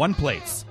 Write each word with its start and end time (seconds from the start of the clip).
one 0.00 0.14
place. 0.14 0.64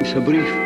It's 0.00 0.12
a 0.12 0.20
brief 0.20 0.63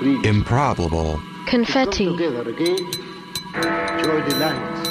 Improbable. 0.00 1.20
Confetti. 1.46 2.06
Together 2.06 2.48
again, 2.48 2.78
joy 3.98 4.20
delights, 4.28 4.88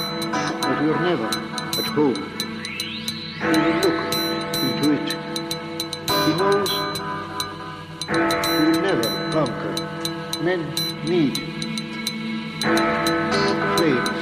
but 0.62 0.82
we're 0.82 1.00
never 1.00 1.28
at 1.28 1.86
home. 1.96 2.20
We 3.42 3.48
will 3.48 3.78
look 3.84 4.00
into 4.64 4.88
it. 4.92 5.10
He 6.12 6.32
knows 6.36 6.72
we 8.10 8.64
will 8.66 8.82
never 8.82 9.08
conquer. 9.32 9.74
Men 10.44 10.62
need 11.06 11.38
flames 13.78 14.18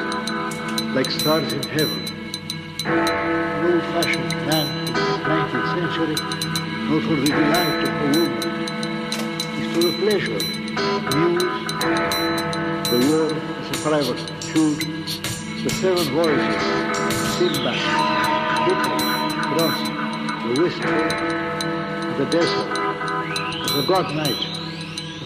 like 0.94 1.10
stars 1.10 1.52
in 1.52 1.64
heaven. 1.64 2.02
An 2.86 3.74
old-fashioned 3.74 4.34
man 4.46 4.68
in 4.88 4.94
the 4.94 5.02
19th 5.26 5.70
century, 5.74 6.16
not 6.90 7.02
for 7.02 7.16
the 7.16 7.26
delight 7.26 7.84
of 7.84 7.90
a 7.90 8.20
woman, 8.20 8.44
is 9.60 9.68
for 9.74 9.82
the 9.82 9.94
pleasure, 9.98 10.40
news, 11.16 11.68
the 12.90 12.98
war 13.10 13.28
is 13.62 13.70
a 13.70 13.84
private 13.84 14.22
feud, 14.44 14.80
the 15.64 15.70
seven 15.70 16.08
voices, 16.14 16.64
Simba, 17.38 17.74
Buddha, 18.66 18.96
Cross, 19.52 19.80
the 20.44 20.62
wistful, 20.62 21.04
the 22.18 22.26
desert, 22.32 22.70
the 23.76 23.86
God 23.88 24.16
night, 24.16 24.42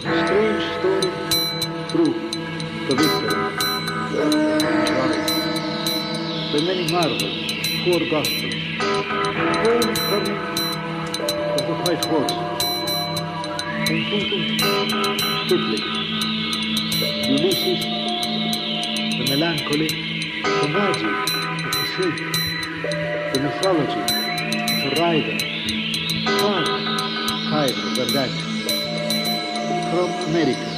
a 0.04 0.26
strange 0.26 0.64
story, 0.78 1.12
true, 1.90 2.14
the 2.88 2.94
victory, 2.96 3.36
joy. 4.86 5.12
The 6.52 6.62
many 6.62 6.92
marvels, 6.92 7.22
four 7.84 8.00
gospels, 8.10 8.54
all 9.66 9.94
coming 10.10 10.38
of 11.42 11.66
the 11.68 11.74
white 11.84 12.04
horse, 12.06 12.32
and 13.74 14.06
thinking 14.10 14.58
Sputnik, 15.50 15.82
Ulysses, 17.26 17.82
the 19.18 19.24
melancholy, 19.30 19.90
the 20.44 20.68
magic 20.68 21.14
of 21.66 21.72
the 21.72 21.84
sea, 21.90 22.14
the 23.32 23.38
mythology 23.42 23.98
of 23.98 24.06
the 24.84 24.90
rider, 25.00 25.36
far 26.38 26.62
higher 27.50 27.78
than 27.96 28.08
that. 28.14 28.30
From 29.90 30.10
America, 30.30 30.68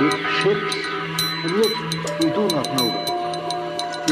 with 0.00 0.18
ships, 0.42 0.74
and 1.44 1.52
yet 1.62 1.72
we 2.18 2.26
do 2.30 2.42
not 2.48 2.66
know 2.74 2.88
them. 2.90 3.06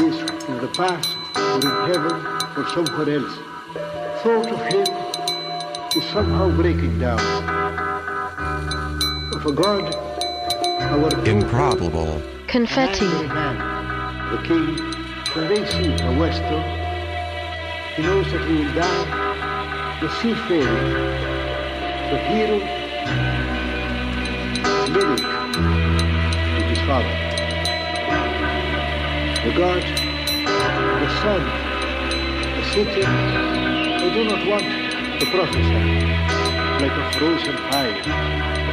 Is 0.07 0.17
in 0.47 0.57
the 0.61 0.71
past, 0.73 1.09
or 1.35 1.55
in 1.55 1.67
heaven, 1.91 2.15
or 2.55 2.65
somewhere 2.69 3.09
else. 3.17 3.35
Thought 4.23 4.49
of 4.53 4.61
him 4.71 4.87
is 5.97 6.05
somehow 6.13 6.47
breaking 6.55 6.97
down. 6.97 7.54
Of 9.45 9.51
a 9.51 9.61
God, 9.61 9.95
our 10.81 11.09
true 11.11 11.23
Improbable. 11.25 12.19
Confetti. 12.47 13.05
the 13.05 14.41
king, 14.43 14.75
when 15.35 15.47
they 15.49 15.63
see 15.67 15.93
a 16.03 16.17
western, 16.17 16.63
he 17.93 18.01
knows 18.01 18.25
that 18.31 18.43
he 18.47 18.55
will 18.55 18.73
die 18.73 19.99
the 20.01 20.09
seafaring, 20.17 20.93
the 22.09 22.17
hero, 22.25 22.57
lyric 24.89 25.21
with 26.57 26.65
his 26.65 26.81
father. 26.87 27.15
The 29.45 29.53
God, 29.55 29.83
the 31.03 31.09
sun, 31.21 31.41
the 32.57 32.63
city, 32.73 33.01
they 34.01 34.11
do 34.11 34.23
not 34.23 34.47
want 34.47 34.65
to 35.19 35.25
prophesy 35.29 35.85
like 36.81 36.97
a 36.97 37.19
frozen 37.19 37.57
fire. 37.69 38.64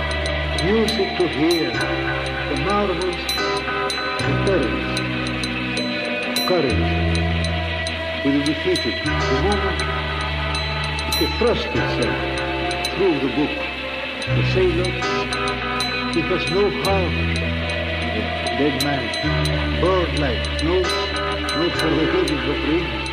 Music 0.64 1.08
to 1.18 1.26
hear, 1.26 1.72
the 1.72 2.56
marvels, 2.64 3.16
the 4.22 4.32
perils, 4.46 4.98
courage 6.46 6.92
with 8.24 8.34
the 8.34 8.42
defeated. 8.46 8.94
The 9.04 9.38
moment 9.42 9.82
it 11.20 11.30
thrust 11.38 11.66
itself 11.66 12.18
through 12.94 13.16
the 13.20 13.30
book. 13.34 13.54
The 14.24 14.42
sailor, 14.54 14.90
he 16.12 16.20
has 16.20 16.44
no 16.52 16.70
harm. 16.84 17.14
The 18.14 18.22
dead 18.58 18.84
man, 18.84 19.04
bird-like, 19.80 20.42
notes, 20.62 20.94
notes 21.56 21.80
for 21.80 21.90
the 21.90 22.06
rings. 22.70 23.08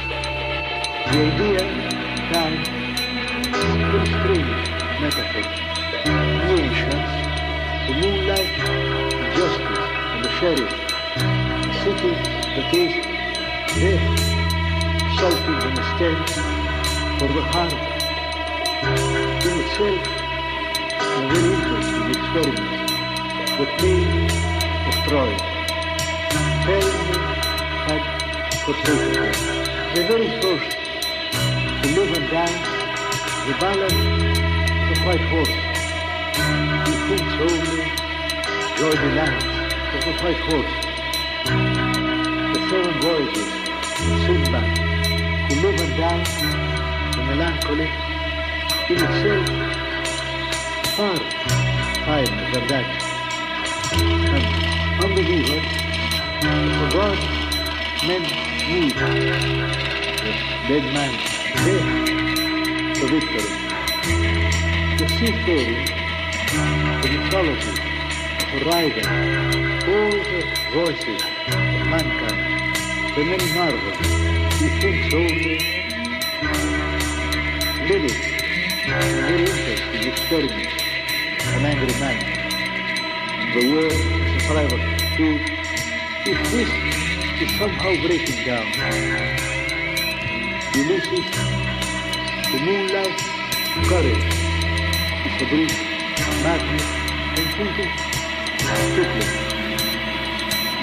The 1.10 1.18
idea, 1.26 1.64
time, 2.32 2.60
strange 4.06 4.70
metaphors. 5.02 5.59
Moonlight, 8.00 8.56
the 9.12 9.28
justice, 9.36 9.86
and 10.14 10.24
the 10.24 10.30
sheriff. 10.40 10.72
The 11.68 11.74
city 11.84 12.12
that 12.56 12.74
is 12.74 12.94
death, 13.76 14.20
shouting 15.20 15.60
and 15.68 15.80
stench 15.92 16.32
for 17.20 17.28
the 17.28 17.44
heart. 17.52 17.74
In 19.44 19.56
itself, 19.60 20.04
a 21.02 21.28
very 21.28 21.52
interesting 21.54 22.10
experiment. 22.16 22.90
The 23.60 23.66
pain 23.80 24.30
of 24.88 24.96
Troy. 25.08 25.32
Helmet 26.64 27.18
had 27.90 28.04
forsaken 28.64 29.16
her. 29.16 29.32
The 29.94 30.02
very 30.08 30.30
first 30.40 30.72
to 31.84 31.88
live 31.96 32.18
and 32.18 32.30
dance, 32.30 32.68
the 33.46 33.54
ballad 33.60 33.92
the 33.92 35.00
white 35.06 35.22
horse. 35.22 35.69
He 37.10 37.16
thinks 37.16 37.34
only 37.42 37.90
joy 38.78 38.94
delight 38.94 39.42
of 39.96 40.02
the 40.06 40.14
white 40.22 40.42
horse. 40.46 40.74
The 42.54 42.60
seven 42.70 42.94
voyages 43.02 43.50
of 44.06 44.16
Sinbad, 44.28 44.70
who 45.48 45.54
live 45.64 45.80
and 45.82 45.94
dance, 45.98 46.34
the 47.16 47.22
melancholy, 47.26 47.90
in 48.90 48.98
itself 49.02 49.48
far 50.94 51.18
finer 52.06 52.44
than 52.54 52.66
that. 52.68 52.88
And 54.36 54.46
unbelievers, 55.04 55.66
for 56.78 56.90
God, 56.94 57.20
men 58.06 58.22
need 58.70 58.94
the 58.94 59.10
dead 60.68 60.86
man, 60.94 61.14
death, 61.66 61.90
the 63.00 63.06
victory. 63.08 63.50
The 65.00 65.06
seafaring, 65.18 66.09
the 66.52 67.10
mythology 67.10 67.70
of 68.42 68.62
a 68.62 68.66
rider, 68.66 69.06
all 69.88 70.12
the 70.12 70.42
voices 70.74 71.22
of 71.48 71.88
mankind, 71.88 72.76
the 73.16 73.24
many 73.24 73.54
marvels, 73.54 73.98
he 74.58 74.68
thinks 74.82 75.14
only 75.14 75.58
lyrics, 77.88 78.26
a 78.86 79.00
very 79.20 79.40
interesting 79.40 80.12
experiment, 80.12 80.72
an 81.54 81.66
angry 81.66 82.00
man. 82.00 82.20
The 83.54 83.72
world 83.72 83.92
is 83.92 84.44
a 84.44 84.48
private 84.48 84.84
truth. 85.16 85.46
If 86.26 86.52
this 86.52 86.70
is 87.42 87.58
somehow 87.60 87.94
breaking 88.06 88.46
down, 88.46 88.68
Ulysses, 90.76 91.30
the 92.52 92.60
moonlight, 92.66 93.20
courage, 93.88 94.26
is 95.26 95.42
a 95.42 95.50
brief 95.50 95.89
madness 96.44 96.86
and 97.40 97.50
thinking 97.58 97.92
quickly. 98.96 99.28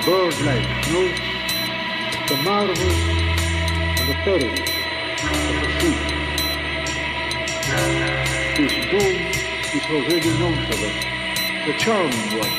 Bird-like 0.07 0.69
notes, 0.93 1.27
the 2.29 2.37
marvels 2.45 2.81
and 3.99 4.07
the 4.09 4.17
perils 4.25 4.61
of 5.23 5.57
the 5.63 5.69
sea. 5.81 5.99
His 8.57 8.73
doom 8.91 9.17
is 9.75 9.85
already 9.91 10.33
known 10.39 10.57
to 10.71 10.75
them. 10.77 10.97
The 11.67 11.73
charming 11.79 12.29
one, 12.39 12.55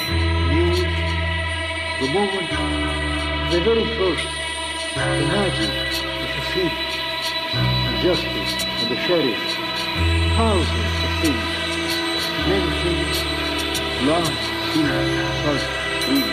news, 0.51 0.79
the 2.01 2.07
moment, 2.13 2.49
the 3.51 3.59
very 3.61 3.87
first, 3.97 4.27
the 4.93 5.25
magic 5.31 5.71
of 6.03 6.29
the 6.35 6.43
sea, 6.51 6.71
and 7.53 7.97
justice 8.03 8.53
and 8.65 8.89
the 8.91 8.97
sheriff, 9.07 9.41
thousands 10.35 10.96
of 12.47 12.73
things 12.83 13.17
Lord 14.07 14.25
sees 14.71 14.91
us 15.51 15.63
through. 16.03 16.27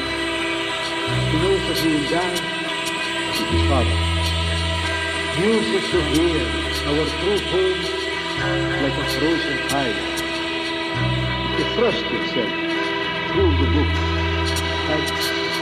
He 1.31 1.37
knows 1.43 1.63
that 1.67 1.79
we 1.83 1.89
will 1.95 2.09
die 2.11 2.39
with 3.35 3.51
his 3.51 3.65
Father. 3.69 3.99
Music 5.41 5.85
to 5.91 6.01
hear 6.15 6.47
our 6.87 7.07
true 7.19 7.41
home 7.51 7.83
like 8.83 8.95
a 8.95 9.07
frozen 9.17 9.59
tide. 9.69 9.99
It 11.59 11.69
thrust 11.75 12.05
itself 12.05 12.53
through 13.33 13.53
the 13.59 13.69
book 13.75 13.93
like 14.89 15.09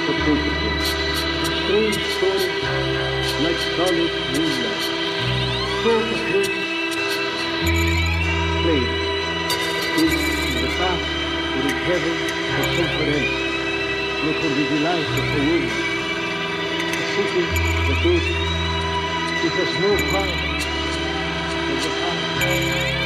the 0.06 0.14
photograph. 0.24 0.84
Strange 1.64 2.02
stories 2.16 2.46
like 3.40 3.60
solid 3.76 4.12
moonlight. 4.32 4.84
So 5.82 6.61
heaven 11.88 12.16
or 12.58 12.66
somewhere 12.76 13.10
else. 13.18 13.34
Not 14.24 14.36
for 14.40 14.50
the 14.54 14.64
delight 14.70 15.06
of 15.18 15.26
a 15.26 15.40
woman. 15.48 15.74
A 16.92 17.04
city 17.14 17.42
that 17.86 18.02
is, 18.06 18.26
it 19.46 19.54
has 19.58 19.72
no 19.82 19.90
power. 20.12 20.36
But 21.66 21.78
the 21.82 21.90
power 21.98 23.01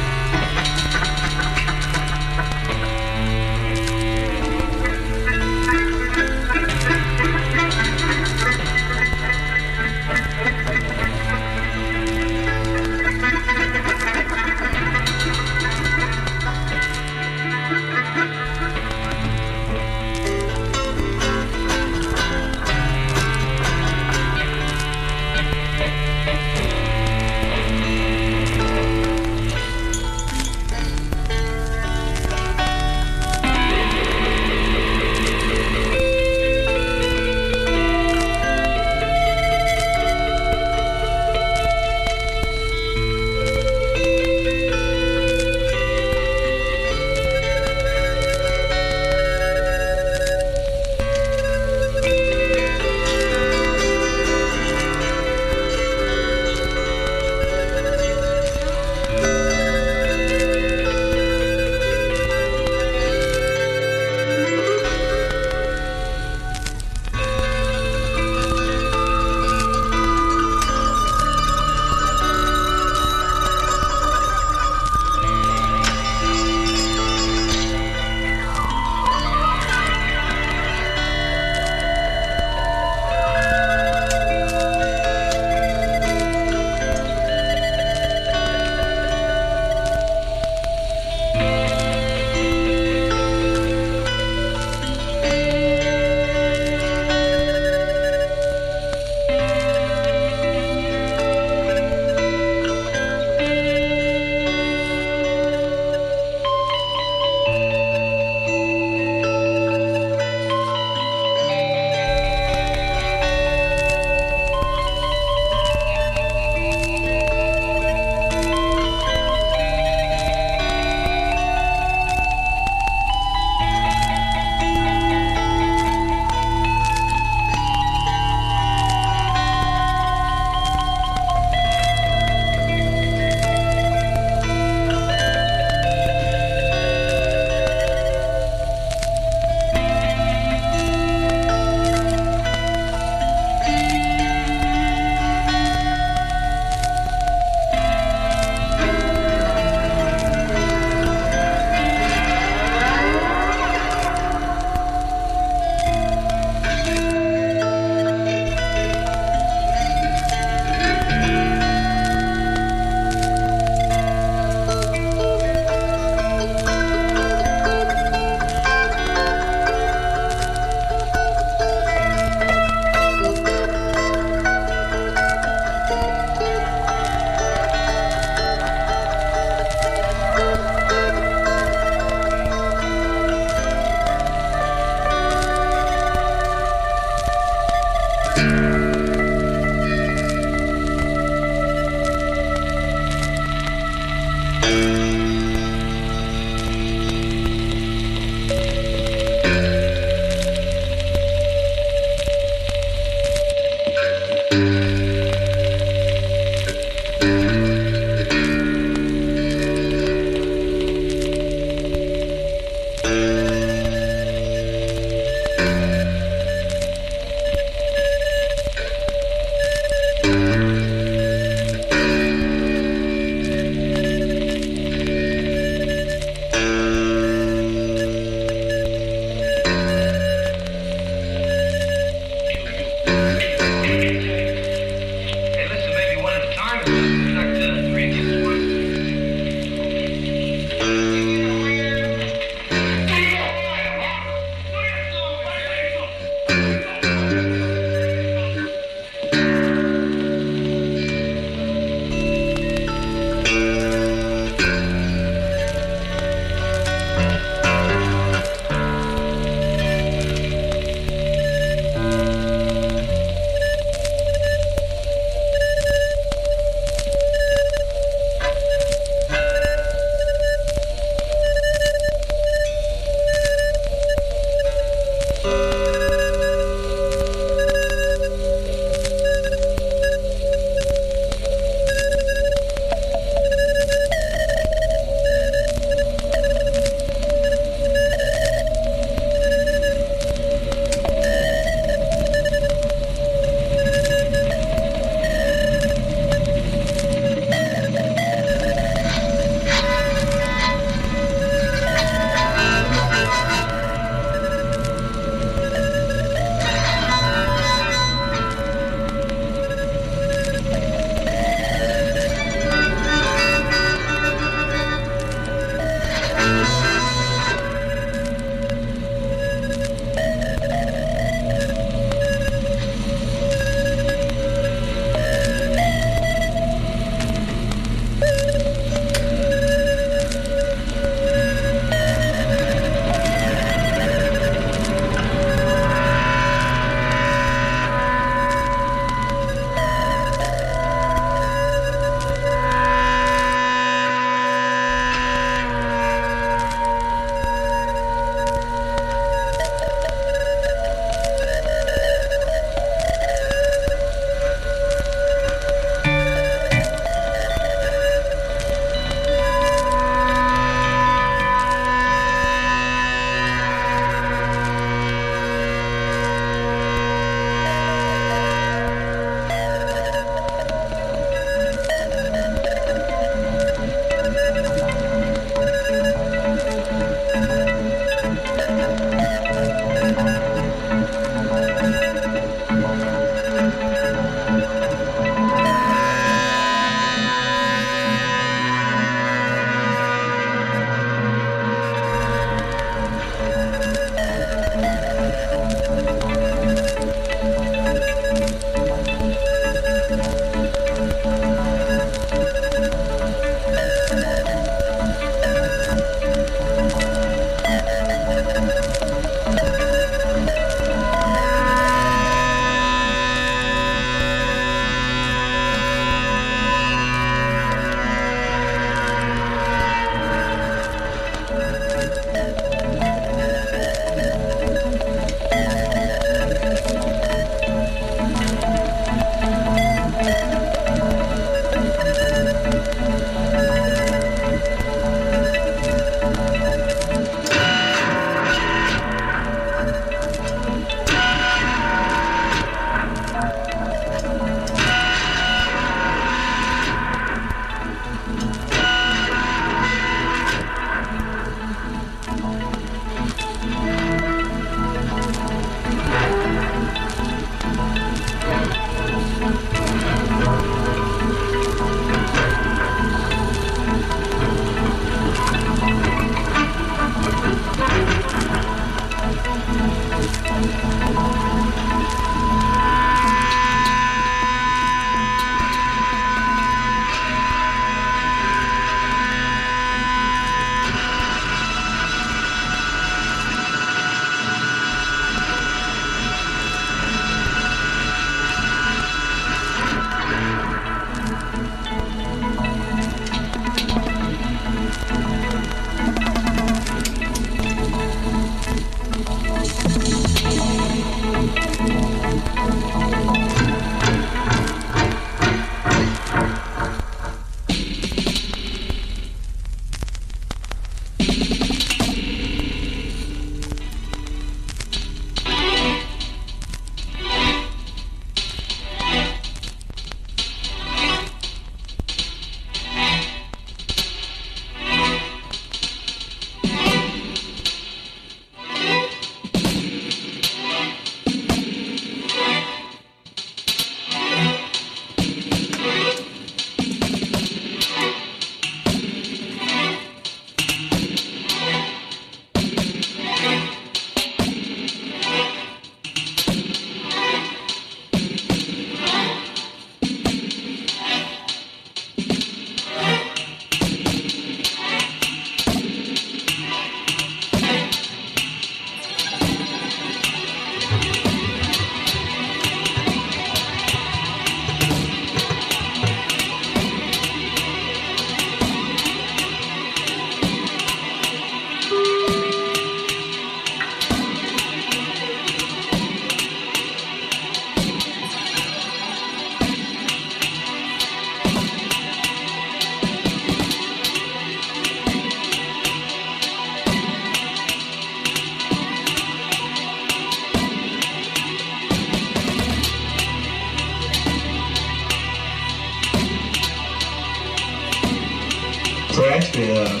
uh, 599.58 600.00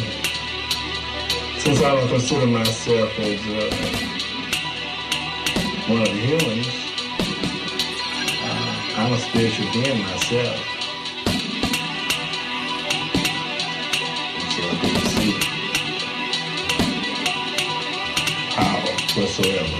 since 1.58 1.80
I 1.80 1.94
don't 1.96 2.08
consider 2.08 2.46
myself 2.46 3.18
as 3.18 3.40
uh, 3.46 3.70
one 5.88 6.02
of 6.02 6.08
the 6.08 6.14
humans, 6.14 6.68
uh, 8.30 8.94
I'm 8.96 9.12
a 9.12 9.18
spiritual 9.18 9.72
being 9.72 10.02
myself. 10.02 10.58
So 14.50 14.62
I 14.62 14.78
didn't 14.82 15.08
see 15.10 15.32
how 18.54 18.78
whatsoever. 19.16 19.78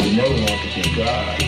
We 0.00 0.16
never 0.16 0.34
want 0.34 0.60
to 0.62 0.82
be 0.82 0.96
God, 0.96 1.47